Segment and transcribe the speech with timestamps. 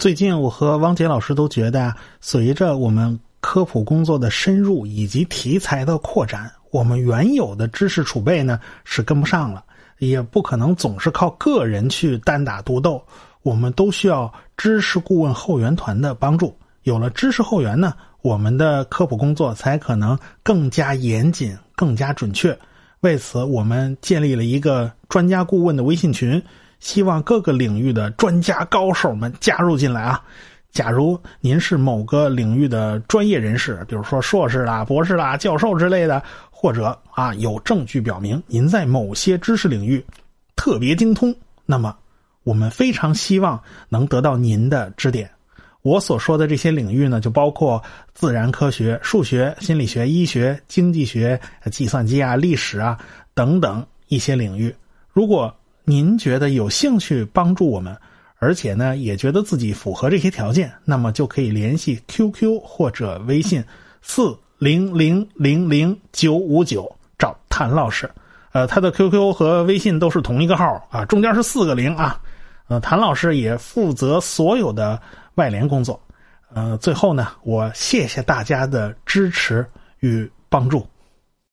[0.00, 9.62] 最近我和汪杰老师都觉得，随着我们科普工作的深入以及题材的扩展，我们原有的知识储备呢是跟不上了，
[9.98, 13.04] 也不可能总是靠个人去单打独斗，
[13.42, 16.56] 我们都需要知识顾问后援团的帮助。
[16.84, 17.92] 有了知识后援呢，
[18.22, 22.58] 我们的科普工作才可能更加严谨、更加准确。
[23.00, 26.42] 为此，我们建立了一个专家顾问的微信群，
[26.80, 30.22] 希望各个领域的专家高手们加入进来啊！
[30.72, 40.04] 假如您是某个领域的专业人士，比如说硕士啦、博士啦、教授之类的，或者啊有证据表明您在某些知识领域
[40.54, 41.34] 特别精通，
[41.66, 41.96] 那么
[42.44, 45.28] 我们非常希望能得到您的指点。
[45.82, 47.82] 我所说的这些领域呢，就包括
[48.14, 51.40] 自然科学、数学、心理学、医学、经济学、
[51.72, 52.98] 计算机啊、历史啊
[53.34, 54.72] 等等一些领域。
[55.12, 55.52] 如果
[55.84, 57.96] 您觉得有兴趣帮助我们，
[58.38, 63.64] 而且呢也觉得自己符合这些条件，那么就可以联系 QQ 或者微信
[64.02, 68.10] 四零零零零九五九找谭老师。
[68.52, 72.20] 呃，他的 QQ 和微信都是同一个号啊，中间是四个零啊。
[72.68, 75.00] 呃，谭老师也负责所有的。
[75.36, 75.98] 外联工作，
[76.52, 79.64] 呃，最后呢，我谢谢大家的支持
[80.00, 80.86] 与帮助。